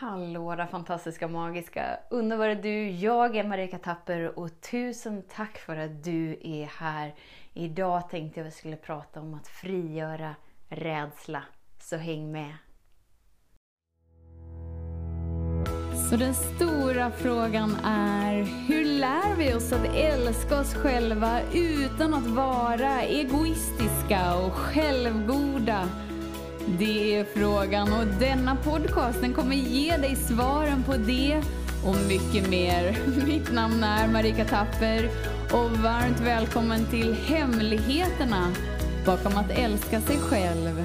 Hallå 0.00 0.54
där 0.54 0.66
fantastiska, 0.66 1.28
magiska, 1.28 1.98
underbara 2.10 2.54
du! 2.54 2.90
Jag 2.90 3.36
är 3.36 3.44
Marika 3.44 3.78
Tapper 3.78 4.38
och 4.38 4.60
tusen 4.60 5.22
tack 5.28 5.58
för 5.58 5.76
att 5.76 6.04
du 6.04 6.38
är 6.42 6.66
här. 6.66 7.14
Idag 7.54 8.10
tänkte 8.10 8.40
jag 8.40 8.46
att 8.46 8.52
vi 8.52 8.56
skulle 8.56 8.76
prata 8.76 9.20
om 9.20 9.34
att 9.34 9.48
frigöra 9.48 10.34
rädsla, 10.68 11.42
så 11.80 11.96
häng 11.96 12.32
med! 12.32 12.52
Så 16.10 16.16
den 16.16 16.34
stora 16.34 17.10
frågan 17.10 17.76
är, 17.84 18.34
hur 18.68 18.84
lär 18.84 19.36
vi 19.36 19.54
oss 19.54 19.72
att 19.72 19.94
älska 19.94 20.60
oss 20.60 20.74
själva 20.74 21.40
utan 21.52 22.14
att 22.14 22.26
vara 22.26 23.02
egoistiska 23.02 24.36
och 24.36 24.52
självgoda? 24.52 25.88
Det 26.76 27.16
är 27.16 27.24
frågan 27.24 27.92
och 27.92 28.06
denna 28.06 28.56
podcast 28.56 29.20
den 29.20 29.34
kommer 29.34 29.56
ge 29.56 29.96
dig 29.96 30.16
svaren 30.16 30.82
på 30.82 30.92
det 30.92 31.42
och 31.86 31.96
mycket 32.08 32.50
mer. 32.50 32.98
Mitt 33.26 33.52
namn 33.52 33.84
är 33.84 34.08
Marika 34.08 34.44
Tapper 34.44 35.04
och 35.52 35.70
varmt 35.70 36.20
välkommen 36.20 36.86
till 36.90 37.14
Hemligheterna 37.14 38.52
bakom 39.06 39.36
att 39.36 39.50
älska 39.50 40.00
sig 40.00 40.16
själv. 40.18 40.84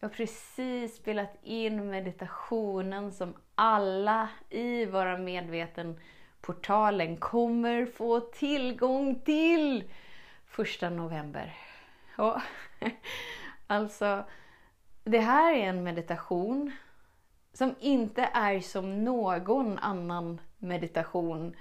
Jag 0.00 0.08
har 0.08 0.14
precis 0.14 0.96
spelat 0.96 1.38
in 1.42 1.90
meditationen 1.90 3.12
som 3.12 3.34
alla 3.54 4.28
i 4.50 4.84
Vara 4.84 5.18
Medveten-portalen 5.18 7.16
kommer 7.16 7.86
få 7.86 8.20
tillgång 8.20 9.20
till 9.24 9.84
första 10.46 10.90
november. 10.90 11.69
Ja. 12.20 12.42
Alltså, 13.66 14.24
det 15.04 15.18
här 15.18 15.54
är 15.54 15.68
en 15.68 15.82
meditation 15.82 16.72
som 17.52 17.74
inte 17.80 18.30
är 18.32 18.60
som 18.60 19.04
någon 19.04 19.78
annan 19.78 20.40
meditation 20.58 21.56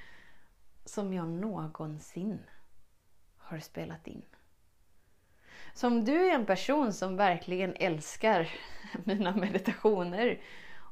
som 0.86 1.14
jag 1.14 1.28
någonsin 1.28 2.40
har 3.38 3.60
spelat 3.60 4.08
in. 4.08 4.22
Så 5.74 5.88
om 5.88 6.06
du 6.06 6.30
är 6.30 6.36
en 6.36 6.46
person 6.46 6.94
som 6.94 7.18
verkligen 7.18 7.76
älskar 7.76 8.50
mina 9.04 9.36
meditationer 9.36 10.42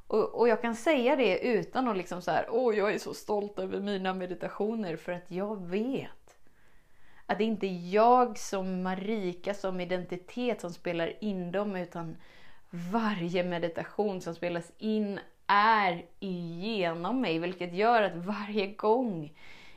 och, 0.07 0.39
och 0.39 0.47
jag 0.47 0.61
kan 0.61 0.75
säga 0.75 1.15
det 1.15 1.39
utan 1.39 1.87
att 1.87 1.97
liksom 1.97 2.21
så 2.21 2.31
här, 2.31 2.47
åh 2.49 2.75
jag 2.75 2.93
är 2.93 2.99
så 2.99 3.13
stolt 3.13 3.59
över 3.59 3.79
mina 3.79 4.13
meditationer 4.13 4.95
för 4.95 5.11
att 5.11 5.31
jag 5.31 5.67
vet 5.67 6.16
att 7.27 7.37
det 7.37 7.43
inte 7.43 7.67
är 7.67 7.93
jag 7.93 8.37
som 8.37 8.83
Marika 8.83 9.53
som 9.53 9.81
identitet 9.81 10.61
som 10.61 10.73
spelar 10.73 11.23
in 11.23 11.51
dem 11.51 11.75
utan 11.75 12.17
varje 12.69 13.43
meditation 13.43 14.21
som 14.21 14.35
spelas 14.35 14.71
in 14.77 15.19
är 15.47 16.05
igenom 16.19 17.21
mig 17.21 17.39
vilket 17.39 17.73
gör 17.73 18.01
att 18.01 18.15
varje 18.15 18.67
gång 18.67 19.33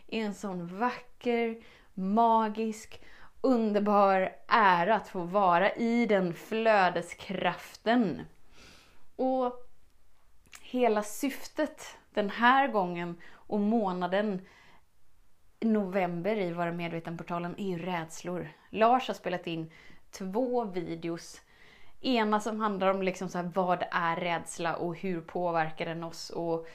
är 0.07 0.21
en 0.25 0.35
sån 0.35 0.79
vacker, 0.79 1.63
magisk, 1.95 3.01
underbar 3.41 4.37
ära 4.49 4.95
att 4.95 5.09
få 5.09 5.21
vara 5.21 5.75
i 5.75 6.07
den 6.07 6.35
flödeskraften. 6.35 8.23
Och 9.17 9.67
hela 10.61 11.03
syftet 11.03 11.99
den 12.15 12.31
här 12.31 12.69
gången 12.69 13.17
och 13.33 13.61
månaden 13.61 14.47
november 15.61 16.37
i 16.37 16.53
Vara 16.53 16.73
medveten-portalen 16.73 17.55
är 17.59 17.69
ju 17.69 17.79
rädslor. 17.79 18.49
Lars 18.71 19.09
har 19.09 19.15
spelat 19.15 19.47
in 19.47 19.71
två 20.11 20.65
videos. 20.65 21.41
Ena 22.01 22.41
som 22.41 22.61
handlar 22.61 22.89
om 22.89 23.03
liksom 23.03 23.29
så 23.29 23.39
här, 23.39 23.51
vad 23.55 23.85
är 23.91 24.17
rädsla 24.17 24.77
och 24.77 24.97
hur 24.97 25.21
påverkar 25.21 25.87
den 25.87 26.05
oss? 26.05 26.31
Och 26.31 26.69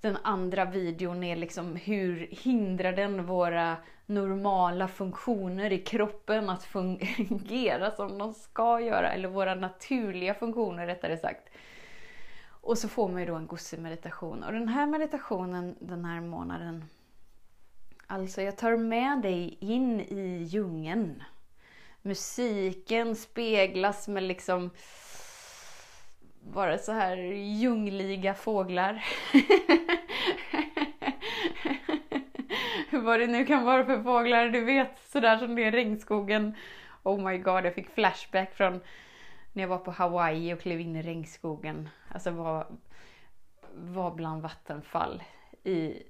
den 0.00 0.16
andra 0.22 0.64
videon 0.64 1.24
är 1.24 1.36
liksom 1.36 1.76
hur 1.76 2.28
hindrar 2.30 2.92
den 2.92 3.26
våra 3.26 3.76
normala 4.06 4.88
funktioner 4.88 5.72
i 5.72 5.78
kroppen 5.78 6.50
att 6.50 6.64
fungera 6.64 7.90
som 7.90 8.18
de 8.18 8.34
ska 8.34 8.80
göra? 8.80 9.12
Eller 9.12 9.28
våra 9.28 9.54
naturliga 9.54 10.34
funktioner 10.34 10.86
rättare 10.86 11.16
sagt. 11.16 11.48
Och 12.62 12.78
så 12.78 12.88
får 12.88 13.08
man 13.08 13.20
ju 13.20 13.26
då 13.26 13.34
en 13.34 13.48
meditation. 13.78 14.42
Och 14.42 14.52
den 14.52 14.68
här 14.68 14.86
meditationen 14.86 15.76
den 15.80 16.04
här 16.04 16.20
månaden 16.20 16.84
Alltså 18.12 18.42
jag 18.42 18.56
tar 18.56 18.76
med 18.76 19.22
dig 19.22 19.58
in 19.60 20.00
i 20.00 20.42
djungeln. 20.42 21.22
Musiken 22.02 23.16
speglas 23.16 24.08
med 24.08 24.22
liksom 24.22 24.70
bara 26.40 26.78
så 26.78 26.92
här 26.92 27.16
djungliga 27.32 28.34
fåglar. 28.34 29.04
Vad 33.04 33.20
det 33.20 33.26
nu 33.26 33.46
kan 33.46 33.64
vara 33.64 33.84
för 33.84 34.02
fåglar, 34.02 34.48
du 34.48 34.64
vet 34.64 34.98
sådär 35.06 35.38
som 35.38 35.54
det 35.54 35.62
är 35.62 35.68
i 35.68 35.70
regnskogen. 35.70 36.54
Oh 37.02 37.30
my 37.30 37.38
god, 37.38 37.64
jag 37.64 37.74
fick 37.74 37.90
flashback 37.90 38.54
från 38.54 38.80
när 39.52 39.62
jag 39.62 39.68
var 39.68 39.78
på 39.78 39.90
Hawaii 39.90 40.54
och 40.54 40.60
klev 40.60 40.80
in 40.80 40.96
i 40.96 41.02
regnskogen. 41.02 41.88
Alltså 42.08 42.30
var, 42.30 42.66
var 43.74 44.10
bland 44.10 44.42
vattenfall 44.42 45.22
i 45.64 46.02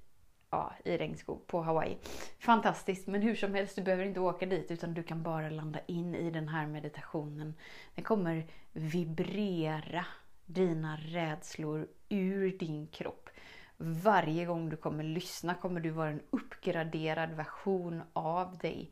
ja, 0.51 0.73
i 0.85 0.97
regnskog 0.97 1.47
på 1.47 1.63
Hawaii. 1.63 1.97
Fantastiskt, 2.39 3.07
men 3.07 3.23
hur 3.23 3.35
som 3.35 3.55
helst, 3.55 3.77
du 3.77 3.83
behöver 3.83 4.05
inte 4.05 4.21
åka 4.21 4.47
dit 4.47 4.71
utan 4.71 4.95
du 4.95 5.03
kan 5.03 5.23
bara 5.23 5.51
landa 5.51 5.81
in 5.87 6.15
i 6.15 6.31
den 6.31 6.49
här 6.49 6.67
meditationen. 6.67 7.55
Den 7.95 8.05
kommer 8.05 8.47
vibrera 8.73 10.05
dina 10.47 10.97
rädslor 10.97 11.89
ur 12.09 12.59
din 12.59 12.87
kropp. 12.87 13.31
Varje 13.77 14.45
gång 14.45 14.69
du 14.69 14.77
kommer 14.77 15.05
lyssna 15.05 15.55
kommer 15.55 15.81
du 15.81 15.91
vara 15.91 16.11
en 16.11 16.23
uppgraderad 16.31 17.31
version 17.31 18.03
av 18.13 18.59
dig. 18.59 18.91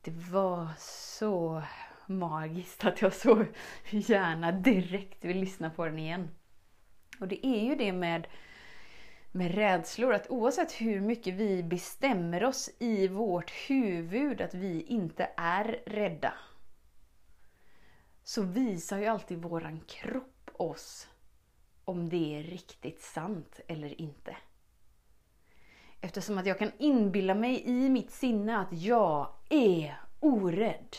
Det 0.00 0.10
var 0.10 0.68
så 0.78 1.62
magiskt 2.06 2.84
att 2.84 3.02
jag 3.02 3.12
så 3.12 3.44
gärna 3.90 4.52
direkt 4.52 5.24
vill 5.24 5.40
lyssna 5.40 5.70
på 5.70 5.84
den 5.84 5.98
igen. 5.98 6.28
Och 7.20 7.28
det 7.28 7.46
är 7.46 7.64
ju 7.64 7.74
det 7.74 7.92
med 7.92 8.26
med 9.38 9.54
rädslor. 9.54 10.14
Att 10.14 10.30
oavsett 10.30 10.72
hur 10.72 11.00
mycket 11.00 11.34
vi 11.34 11.62
bestämmer 11.62 12.44
oss 12.44 12.70
i 12.78 13.08
vårt 13.08 13.50
huvud 13.50 14.40
att 14.40 14.54
vi 14.54 14.82
inte 14.82 15.30
är 15.36 15.82
rädda. 15.86 16.34
Så 18.22 18.42
visar 18.42 18.98
ju 18.98 19.06
alltid 19.06 19.42
våran 19.42 19.80
kropp 19.80 20.50
oss 20.52 21.08
om 21.84 22.08
det 22.08 22.38
är 22.38 22.42
riktigt 22.42 23.02
sant 23.02 23.60
eller 23.68 24.00
inte. 24.00 24.36
Eftersom 26.00 26.38
att 26.38 26.46
jag 26.46 26.58
kan 26.58 26.70
inbilla 26.78 27.34
mig 27.34 27.62
i 27.66 27.88
mitt 27.90 28.10
sinne 28.10 28.58
att 28.58 28.72
jag 28.72 29.28
är 29.48 30.00
orädd. 30.20 30.96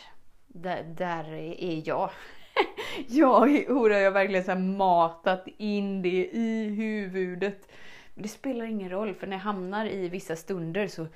Där, 0.47 0.83
där 0.83 1.33
är 1.33 1.87
jag. 1.87 2.09
jag 3.07 3.55
är 3.55 3.71
orädd. 3.71 4.01
Jag 4.01 4.05
har 4.05 4.11
verkligen 4.11 4.43
så 4.43 4.55
matat 4.55 5.47
in 5.57 6.01
det 6.01 6.29
i 6.31 6.69
huvudet 6.69 7.67
det 8.15 8.27
spelar 8.27 8.65
ingen 8.65 8.89
roll 8.89 9.13
för 9.13 9.27
när 9.27 9.37
jag 9.37 9.43
hamnar 9.43 9.85
i 9.85 10.09
vissa 10.09 10.35
stunder 10.35 10.87
så 10.87 11.07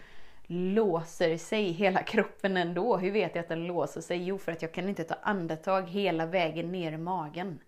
låser 0.48 1.38
sig 1.38 1.72
hela 1.72 2.04
kroppen 2.04 2.58
ändå. 2.58 2.98
Hur 2.98 3.12
vet 3.12 3.36
jag 3.36 3.44
att 3.44 3.50
den 3.50 3.68
låser 3.68 4.02
sig? 4.02 4.24
Jo, 4.24 4.38
för 4.38 4.52
att 4.52 4.62
jag 4.62 4.72
kan 4.72 4.90
inte 4.90 5.04
ta 5.04 5.16
andetag 5.22 5.90
hela 5.90 6.26
vägen 6.26 6.72
ner 6.72 6.92
i 6.92 6.98
magen. 6.98 7.60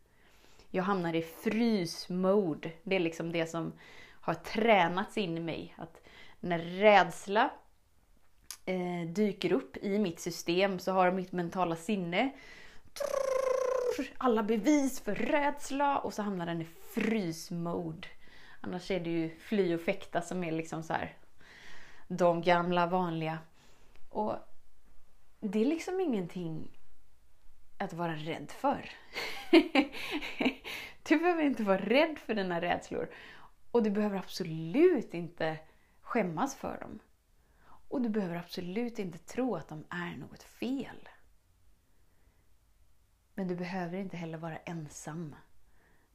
Jag 0.72 0.84
hamnar 0.84 1.14
i 1.14 1.22
frysmode. 1.22 2.72
Det 2.84 2.96
är 2.96 3.00
liksom 3.00 3.32
det 3.32 3.46
som 3.46 3.74
har 4.22 4.34
tränats 4.34 5.18
in 5.18 5.38
i 5.38 5.42
mig. 5.42 5.76
Att 5.78 6.02
när 6.40 6.60
rädsla 6.60 7.50
eh, 8.66 9.10
dyker 9.10 9.54
upp 9.54 9.78
i 9.78 10.00
mitt 10.00 10.20
system 10.20 10.80
så 10.80 10.92
har 10.92 11.12
mitt 11.12 11.32
mentala 11.32 11.76
sinne 11.76 12.32
alla 14.18 14.44
bevis 14.44 15.00
för 15.00 15.16
rädsla 15.16 15.98
och 15.98 16.14
så 16.14 16.22
hamnar 16.22 16.46
den 16.46 16.62
i 16.62 16.68
frysmode. 16.94 18.08
Annars 18.66 18.92
är 18.92 19.00
det 19.00 19.10
ju 19.10 19.30
fly 19.40 19.76
och 19.76 19.82
fäkta 19.82 20.22
som 20.22 20.44
är 20.44 20.52
liksom 20.52 20.84
så 20.84 20.94
här, 20.94 21.18
de 22.08 22.42
gamla 22.42 22.88
vanliga. 22.88 23.40
Och 24.10 24.36
det 25.40 25.62
är 25.62 25.66
liksom 25.66 26.00
ingenting 26.00 26.80
att 27.78 27.94
vara 27.94 28.16
rädd 28.16 28.52
för. 28.52 28.90
du 31.04 31.18
behöver 31.18 31.44
inte 31.44 31.64
vara 31.64 31.78
rädd 31.78 32.20
för 32.20 32.36
dina 32.36 32.62
rädslor. 32.62 33.10
Och 33.72 33.84
du 33.84 33.90
behöver 33.90 34.18
absolut 34.18 35.14
inte 35.14 35.58
skämmas 36.02 36.56
för 36.56 36.80
dem. 36.80 37.00
Och 37.90 38.02
du 38.02 38.10
behöver 38.10 38.36
absolut 38.36 39.00
inte 39.00 39.18
tro 39.18 39.56
att 39.56 39.68
de 39.68 39.86
är 39.90 40.18
något 40.18 40.44
fel. 40.44 41.10
Men 43.34 43.48
du 43.48 43.56
behöver 43.56 43.98
inte 43.98 44.18
heller 44.18 44.38
vara 44.38 44.58
ensam 44.58 45.36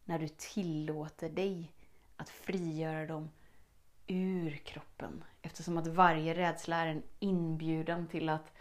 när 0.04 0.18
du 0.18 0.28
tillåter 0.28 1.28
dig 1.28 1.72
att 2.20 2.30
frigöra 2.30 3.06
dem 3.06 3.30
ur 4.06 4.50
kroppen. 4.50 5.24
Eftersom 5.42 5.78
att 5.78 5.86
varje 5.86 6.34
rädsla 6.34 6.76
är 6.76 6.86
en 6.86 7.02
inbjudan 7.18 8.06
till 8.06 8.28
att 8.28 8.52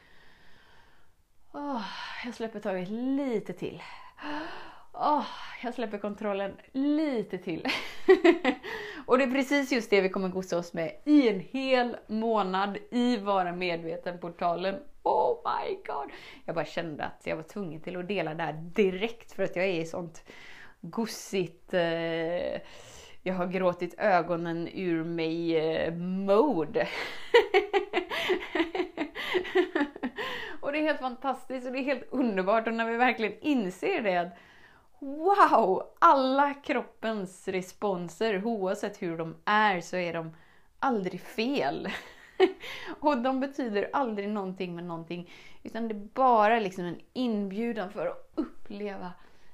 oh, 1.51 1.85
jag 2.25 2.33
släpper 2.33 2.59
taget 2.59 2.89
lite 2.89 3.53
till. 3.53 3.81
Oh, 4.93 5.25
jag 5.63 5.73
släpper 5.73 5.97
kontrollen 5.97 6.57
lite 6.71 7.37
till. 7.37 7.67
och 9.05 9.17
det 9.17 9.23
är 9.23 9.31
precis 9.31 9.71
just 9.71 9.89
det 9.89 10.01
vi 10.01 10.09
kommer 10.09 10.29
gossa 10.29 10.57
oss 10.57 10.73
med 10.73 11.01
i 11.05 11.29
en 11.29 11.39
hel 11.39 11.97
månad 12.07 12.77
i 12.91 13.17
Vara 13.17 13.51
Medveten-portalen. 13.51 14.75
Oh 15.03 15.37
my 15.45 15.75
god! 15.75 16.11
Jag 16.45 16.55
bara 16.55 16.65
kände 16.65 17.05
att 17.05 17.21
jag 17.23 17.35
var 17.35 17.43
tvungen 17.43 17.81
till 17.81 17.97
att 17.97 18.07
dela 18.07 18.33
det 18.33 18.43
här 18.43 18.53
direkt 18.53 19.31
för 19.31 19.43
att 19.43 19.55
jag 19.55 19.65
är 19.65 19.81
i 19.81 19.85
sånt 19.85 20.23
gossigt, 20.81 21.73
eh, 21.73 22.61
jag 23.29 23.35
har 23.35 23.47
gråtit 23.47 23.95
ögonen 23.97 24.67
ur 24.73 25.03
mig-mode. 25.03 26.81
Eh, 26.81 26.87
och 30.61 30.71
det 30.71 30.77
är 30.77 30.83
helt 30.83 30.99
fantastiskt 30.99 31.67
och 31.67 31.73
det 31.73 31.79
är 31.79 31.83
helt 31.83 32.07
underbart 32.11 32.67
och 32.67 32.73
när 32.73 32.85
vi 32.85 32.97
verkligen 32.97 33.39
inser 33.41 34.01
det 34.01 34.17
att 34.17 34.37
wow, 34.99 35.83
alla 35.99 36.53
kroppens 36.53 37.47
responser 37.47 38.45
oavsett 38.45 39.01
hur 39.01 39.17
de 39.17 39.35
är 39.45 39.81
så 39.81 39.97
är 39.97 40.13
de 40.13 40.35
aldrig 40.79 41.21
fel. 41.21 41.89
och 42.99 43.17
de 43.17 43.39
betyder 43.39 43.89
aldrig 43.93 44.29
någonting 44.29 44.75
med 44.75 44.83
någonting. 44.83 45.31
Utan 45.63 45.87
det 45.87 45.93
är 45.95 46.07
bara 46.13 46.59
liksom 46.59 46.85
en 46.85 46.99
inbjudan 47.13 47.91
för 47.91 48.05
att 48.05 48.31
uppleva 48.35 49.11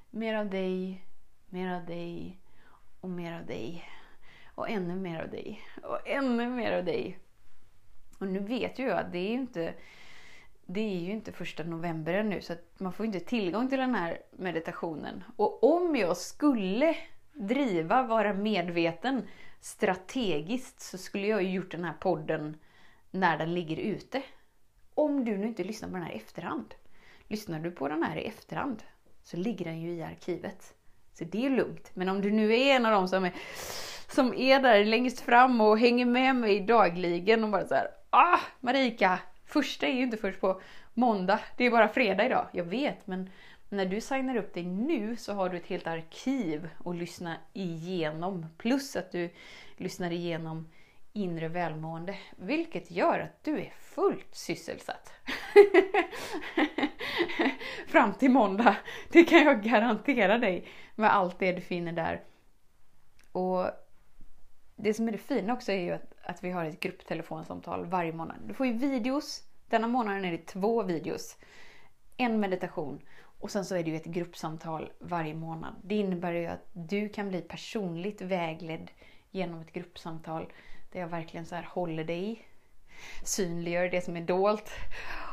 mer 0.10 0.36
av 0.36 0.50
dig, 0.50 1.06
mer 1.50 1.76
av 1.76 1.86
dig 1.86 2.40
och 3.06 3.12
mer 3.12 3.40
av 3.40 3.46
dig. 3.46 3.90
Och 4.56 4.70
ännu 4.70 4.96
mer 4.96 5.24
av 5.24 5.30
dig. 5.30 5.62
Och 5.84 6.08
ännu 6.08 6.50
mer 6.50 6.72
av 6.72 6.86
dig. 6.86 7.20
Och 8.20 8.28
nu 8.28 8.40
vet 8.40 8.80
ju 8.80 8.84
jag 8.84 9.00
att 9.00 9.12
det 9.12 9.18
är 9.18 9.30
ju 9.30 9.34
inte 9.34 9.74
det 10.66 10.80
är 10.80 11.00
ju 11.00 11.12
inte 11.12 11.32
första 11.32 11.64
november 11.64 12.14
ännu 12.14 12.42
så 12.42 12.54
att 12.54 12.80
man 12.80 12.94
får 12.94 13.06
inte 13.06 13.20
tillgång 13.20 13.70
till 13.70 13.78
den 13.78 13.96
här 13.96 14.22
meditationen. 14.32 15.24
Och 15.36 15.64
om 15.64 15.96
jag 15.96 16.18
skulle 16.18 16.96
driva, 17.34 18.04
vara 18.04 18.34
medveten 18.34 19.28
strategiskt 19.60 20.80
så 20.80 20.98
skulle 20.98 21.28
jag 21.28 21.44
ju 21.44 21.50
gjort 21.50 21.72
den 21.72 21.84
här 21.84 21.94
podden 22.00 22.58
när 23.12 23.38
den 23.38 23.54
ligger 23.54 23.78
ute. 23.78 24.24
Om 24.94 25.26
du 25.26 25.38
nu 25.38 25.48
inte 25.48 25.64
lyssnar 25.64 25.90
på 25.90 25.96
den 25.96 26.04
här 26.04 26.14
i 26.14 26.18
efterhand. 26.18 26.76
Lyssnar 27.28 27.60
du 27.60 27.72
på 27.72 27.88
den 27.88 28.04
här 28.04 28.18
i 28.18 28.26
efterhand 28.26 28.84
så 29.24 29.38
ligger 29.38 29.66
den 29.66 29.82
ju 29.82 29.94
i 29.94 30.04
arkivet. 30.04 30.76
Så 31.18 31.24
det 31.24 31.46
är 31.46 31.50
lugnt. 31.50 31.92
Men 31.94 32.10
om 32.10 32.22
du 32.22 32.32
nu 32.32 32.54
är 32.54 32.76
en 32.76 32.86
av 32.86 32.92
dem 32.92 33.08
som 33.08 33.26
är, 33.26 33.34
som 34.08 34.34
är 34.34 34.60
där 34.60 34.86
längst 34.86 35.20
fram 35.20 35.62
och 35.62 35.80
hänger 35.80 36.06
med 36.06 36.36
mig 36.36 36.60
dagligen 36.60 37.44
och 37.44 37.50
bara 37.50 37.68
så 37.68 37.76
här, 37.76 37.88
ah 38.10 38.40
Marika, 38.60 39.20
första 39.46 39.88
är 39.88 39.94
ju 39.94 40.04
inte 40.04 40.18
först 40.18 40.42
på 40.42 40.62
måndag, 40.94 41.40
det 41.58 41.66
är 41.66 41.72
bara 41.72 41.88
fredag 41.88 42.26
idag. 42.26 42.48
Jag 42.52 42.64
vet, 42.64 43.08
men 43.08 43.30
när 43.70 43.86
du 43.86 44.02
signar 44.02 44.36
upp 44.36 44.54
dig 44.54 44.64
nu 44.64 45.16
så 45.16 45.34
har 45.34 45.50
du 45.50 45.58
ett 45.58 45.68
helt 45.68 45.88
arkiv 45.88 46.70
att 46.86 46.96
lyssna 46.96 47.36
igenom. 47.54 48.46
Plus 48.58 48.96
att 48.96 49.12
du 49.12 49.30
lyssnar 49.78 50.12
igenom 50.12 50.68
inre 51.14 51.48
välmående, 51.48 52.16
vilket 52.38 52.92
gör 52.92 53.20
att 53.20 53.44
du 53.44 53.60
är 53.60 53.74
fullt 53.80 54.36
sysselsatt. 54.36 55.12
Fram 57.88 58.14
till 58.14 58.32
måndag, 58.32 58.76
det 59.10 59.24
kan 59.24 59.44
jag 59.44 59.64
garantera 59.64 60.38
dig 60.38 60.68
med 60.96 61.16
allt 61.16 61.40
det 61.40 61.52
du 61.52 61.62
finner 61.62 61.92
där. 61.92 62.24
Och 63.32 63.66
det 64.76 64.94
som 64.94 65.08
är 65.08 65.12
det 65.12 65.18
fina 65.18 65.54
också 65.54 65.72
är 65.72 65.80
ju 65.80 65.92
att, 65.92 66.14
att 66.24 66.44
vi 66.44 66.52
har 66.52 66.66
ett 66.66 66.80
grupptelefonsamtal 66.80 67.86
varje 67.86 68.14
månad. 68.14 68.38
Du 68.48 68.54
får 68.54 68.66
ju 68.66 68.74
videos. 68.74 69.44
Denna 69.70 69.88
månaden 69.88 70.26
är 70.26 70.32
det 70.32 70.46
två 70.46 70.84
videos. 70.84 71.38
En 72.18 72.40
meditation 72.40 73.02
och 73.40 73.52
sen 73.52 73.66
så 73.66 73.76
är 73.76 73.84
det 73.84 73.90
ju 73.90 73.96
ett 73.96 74.06
gruppsamtal 74.06 74.92
varje 75.00 75.34
månad. 75.34 75.76
Det 75.84 75.96
innebär 75.96 76.34
ju 76.34 76.46
att 76.46 76.68
du 76.74 77.10
kan 77.10 77.30
bli 77.30 77.42
personligt 77.42 78.22
vägledd 78.22 78.92
genom 79.32 79.62
ett 79.62 79.74
gruppsamtal 79.74 80.52
där 80.92 81.00
jag 81.00 81.08
verkligen 81.08 81.46
så 81.46 81.56
här 81.56 81.68
håller 81.70 82.04
dig, 82.04 82.48
synliggör 83.24 83.90
det 83.90 84.02
som 84.02 84.18
är 84.18 84.22
dolt 84.22 84.72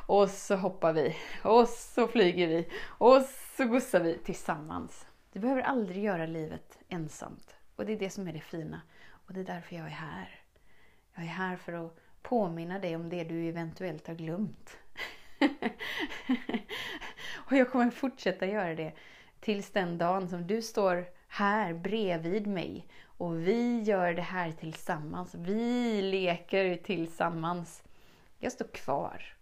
och 0.06 0.30
så 0.30 0.56
hoppar 0.56 0.92
vi 0.92 1.16
och 1.42 1.68
så 1.68 2.08
flyger 2.08 2.48
vi 2.48 2.68
och 2.84 3.22
så 3.56 3.64
gossar 3.64 4.00
vi 4.00 4.18
tillsammans. 4.18 5.06
Du 5.32 5.40
behöver 5.40 5.62
aldrig 5.62 6.04
göra 6.04 6.26
livet 6.26 6.78
ensamt 6.88 7.56
och 7.76 7.86
det 7.86 7.92
är 7.92 7.98
det 7.98 8.10
som 8.10 8.28
är 8.28 8.32
det 8.32 8.40
fina 8.40 8.80
och 9.26 9.34
det 9.34 9.40
är 9.40 9.44
därför 9.44 9.76
jag 9.76 9.86
är 9.86 9.90
här. 9.90 10.40
Jag 11.14 11.24
är 11.24 11.28
här 11.28 11.56
för 11.56 11.72
att 11.72 11.96
påminna 12.22 12.78
dig 12.78 12.96
om 12.96 13.08
det 13.08 13.24
du 13.24 13.48
eventuellt 13.48 14.06
har 14.06 14.14
glömt. 14.14 14.76
och 17.34 17.52
jag 17.52 17.70
kommer 17.70 17.90
fortsätta 17.90 18.46
göra 18.46 18.74
det 18.74 18.92
tills 19.40 19.70
den 19.70 19.98
dagen 19.98 20.28
som 20.28 20.46
du 20.46 20.62
står 20.62 21.06
här 21.28 21.74
bredvid 21.74 22.46
mig 22.46 22.88
och 23.04 23.46
vi 23.48 23.80
gör 23.80 24.14
det 24.14 24.22
här 24.22 24.52
tillsammans. 24.52 25.34
Vi 25.34 26.02
leker 26.02 26.76
tillsammans. 26.76 27.82
Jag 28.38 28.52
står 28.52 28.66
kvar. 28.66 29.36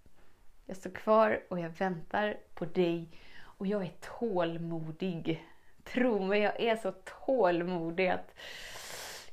Jag 0.66 0.76
står 0.76 0.90
kvar 0.90 1.42
och 1.48 1.60
jag 1.60 1.70
väntar 1.70 2.36
på 2.54 2.64
dig 2.64 3.08
och 3.42 3.66
jag 3.66 3.82
är 3.82 3.92
tålmodig. 4.18 5.46
Tro 5.84 6.24
mig, 6.24 6.40
jag 6.40 6.60
är 6.60 6.76
så 6.76 6.92
tålmodig 6.92 8.08
att 8.08 8.34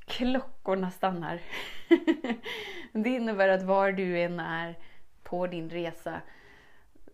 klockorna 0.05 0.91
stannar. 0.91 1.41
det 2.91 3.09
innebär 3.09 3.49
att 3.49 3.63
var 3.63 3.91
du 3.91 4.21
än 4.21 4.39
är 4.39 4.79
på 5.23 5.47
din 5.47 5.69
resa 5.69 6.21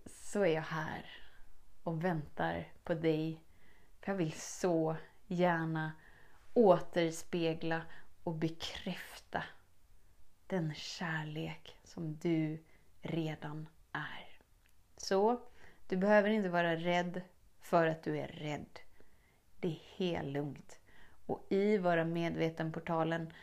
så 0.06 0.42
är 0.42 0.54
jag 0.54 0.62
här 0.62 1.06
och 1.84 2.04
väntar 2.04 2.68
på 2.84 2.94
dig. 2.94 3.42
För 4.00 4.12
jag 4.12 4.18
vill 4.18 4.34
så 4.34 4.96
gärna 5.28 5.92
återspegla 6.54 7.82
och 8.24 8.36
bekräfta 8.36 9.44
den 10.48 10.74
kärlek 10.74 11.78
som 11.84 12.18
du 12.18 12.64
redan 13.02 13.68
är. 13.94 14.30
Så, 14.98 15.42
du 15.88 15.98
behöver 15.98 16.30
inte 16.30 16.50
vara 16.50 16.76
rädd 16.76 17.22
för 17.62 17.88
att 17.88 18.04
du 18.04 18.18
är 18.18 18.28
rädd. 18.28 18.80
Det 19.60 19.68
är 19.68 19.82
helt 19.98 20.28
lugnt. 20.28 20.80
Och 21.26 21.46
i 21.50 21.78
Vara 21.78 22.06
Medveten-portalen 22.06 23.34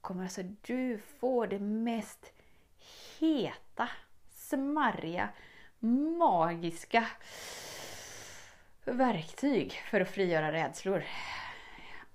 kommer 0.00 0.22
alltså 0.22 0.42
du 0.42 0.98
få 0.98 1.46
det 1.46 1.58
mest 1.58 2.32
heta, 3.18 3.88
smarriga, 4.30 5.28
magiska 6.18 7.06
verktyg 8.84 9.72
för 9.72 10.00
att 10.00 10.08
frigöra 10.08 10.52
rädslor. 10.52 11.04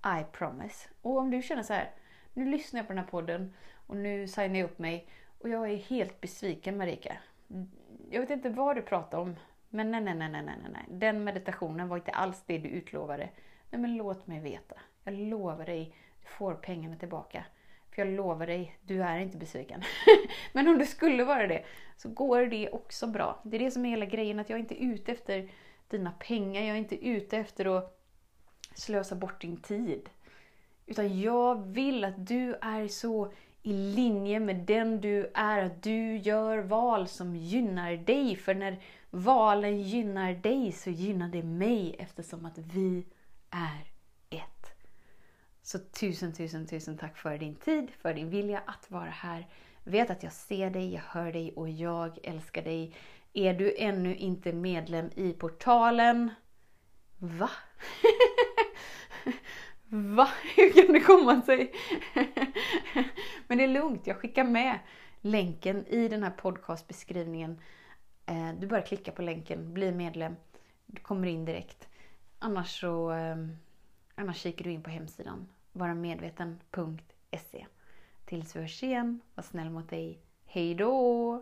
I 0.06 0.24
promise. 0.32 0.90
Och 1.02 1.18
om 1.18 1.32
du 1.32 1.42
känner 1.42 1.64
så 1.64 1.74
här, 1.74 1.92
nu 2.34 2.46
lyssnar 2.46 2.80
jag 2.80 2.88
på 2.88 2.94
den 2.94 3.04
här 3.04 3.12
podden 3.12 3.54
och 3.88 3.96
nu 3.98 4.28
signar 4.28 4.60
jag 4.60 4.66
upp 4.66 4.80
mig 4.80 5.08
och 5.40 5.50
jag 5.50 5.70
är 5.70 5.78
helt 5.78 6.22
besviken 6.22 6.78
Marika. 6.78 7.18
Jag 8.10 8.22
vet 8.22 8.30
inte 8.30 8.50
vad 8.50 8.76
du 8.76 8.82
pratar 8.82 9.18
om, 9.18 9.36
men 9.70 9.92
nej, 9.92 10.02
nej, 10.02 10.16
nej, 10.16 10.30
nej, 10.30 10.44
nej, 10.46 10.58
nej. 10.72 10.86
Den 10.90 11.24
meditationen 11.24 11.88
var 11.88 11.98
inte 11.98 12.12
alls 12.12 12.44
det 12.46 12.58
du 12.58 12.70
utlovade. 12.70 13.30
Nej, 13.70 13.82
men 13.82 13.98
låt 13.98 14.28
mig 14.28 14.40
veta. 14.40 14.76
Jag 15.04 15.14
lovar 15.14 15.66
dig, 15.66 15.96
du 16.22 16.28
får 16.28 16.54
pengarna 16.54 16.96
tillbaka. 16.96 17.46
För 17.90 18.02
jag 18.02 18.14
lovar 18.14 18.48
dig, 18.48 18.78
du 18.82 19.04
är 19.04 19.20
inte 19.20 19.38
besviken. 19.38 19.84
men 20.54 20.68
om 20.68 20.78
du 20.78 20.86
skulle 20.86 21.24
vara 21.24 21.48
det, 21.48 21.64
så 21.98 22.10
går 22.10 22.46
det 22.46 22.70
också 22.70 23.08
bra. 23.08 23.42
Det 23.44 23.58
är 23.58 23.60
det 23.60 23.72
som 23.72 23.86
är 23.86 23.90
hela 23.90 24.06
grejen, 24.06 24.40
att 24.40 24.50
jag 24.50 24.58
är 24.58 24.62
inte 24.62 24.84
ute 24.84 25.12
efter 25.12 25.50
dina 25.88 26.12
pengar. 26.12 26.62
Jag 26.62 26.70
är 26.70 26.80
inte 26.80 27.08
ute 27.08 27.38
efter 27.38 27.78
att 27.78 28.02
slösa 28.76 29.16
bort 29.16 29.42
din 29.42 29.58
tid. 29.58 30.10
Utan 30.86 31.20
jag 31.20 31.68
vill 31.68 32.04
att 32.04 32.28
du 32.28 32.56
är 32.62 32.88
så 32.88 33.32
i 33.64 33.74
linje 33.74 34.40
med 34.40 34.56
den 34.56 35.02
du 35.02 35.32
är, 35.34 35.64
att 35.64 35.84
du 35.84 36.18
gör 36.18 36.58
val 36.58 37.08
som 37.08 37.36
gynnar 37.36 37.98
dig. 37.98 38.36
För 38.36 38.56
när 38.56 38.84
valen 39.10 39.82
gynnar 39.82 40.34
dig 40.34 40.72
så 40.72 40.90
gynnar 40.90 41.30
det 41.30 41.44
mig 41.44 41.96
eftersom 42.00 42.46
att 42.46 42.58
vi 42.58 43.06
är 43.50 43.92
ett. 44.30 44.72
Så 45.62 45.80
tusen, 45.80 46.34
tusen, 46.34 46.68
tusen 46.68 46.98
tack 46.98 47.18
för 47.18 47.38
din 47.38 47.56
tid, 47.56 47.92
för 48.02 48.14
din 48.14 48.30
vilja 48.30 48.64
att 48.66 48.92
vara 48.92 49.10
här. 49.10 49.48
Vet 49.84 50.10
att 50.10 50.24
jag 50.24 50.34
ser 50.34 50.70
dig, 50.70 50.94
jag 50.94 51.02
hör 51.02 51.32
dig 51.32 51.54
och 51.56 51.70
jag 51.70 52.20
älskar 52.24 52.62
dig. 52.62 52.96
Är 53.34 53.54
du 53.54 53.76
ännu 53.78 54.16
inte 54.16 54.54
medlem 54.54 55.10
i 55.16 55.34
portalen? 55.34 56.32
Va? 57.18 57.50
Va? 59.90 60.30
Hur 60.56 60.74
kan 60.74 60.94
det 60.94 61.00
komma 61.00 61.42
sig? 61.42 61.74
Men 63.48 63.58
det 63.58 63.64
är 63.64 63.68
lugnt, 63.68 64.08
jag 64.08 64.18
skickar 64.18 64.44
med 64.44 64.80
länken 65.22 65.86
i 65.88 66.08
den 66.08 66.24
här 66.24 66.32
podcastbeskrivningen. 66.32 67.62
Eh, 68.26 68.50
du 68.60 68.68
bara 68.68 68.82
klicka 68.82 69.12
på 69.12 69.22
länken, 69.22 69.74
bli 69.74 69.92
medlem. 69.92 70.36
Du 70.86 71.02
kommer 71.02 71.28
in 71.28 71.46
direkt. 71.46 71.88
Annars 72.40 72.80
så 72.80 73.10
ehm, 73.10 73.58
annars 74.16 74.38
kikar 74.38 74.64
du 74.64 74.72
in 74.72 74.84
på 74.84 74.90
hemsidan 74.90 75.48
varamedveten.se. 75.78 77.66
Tills 78.26 78.56
vi 78.56 78.60
hörs 78.60 78.84
igen, 78.84 79.22
var 79.36 79.44
snäll 79.44 79.70
mot 79.70 79.90
dig. 79.90 80.20
Hejdå! 80.46 81.42